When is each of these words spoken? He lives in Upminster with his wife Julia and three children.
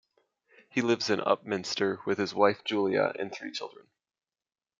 He 0.71 0.81
lives 0.81 1.11
in 1.11 1.19
Upminster 1.19 2.03
with 2.07 2.17
his 2.17 2.33
wife 2.33 2.63
Julia 2.63 3.13
and 3.19 3.31
three 3.31 3.51
children. 3.51 3.85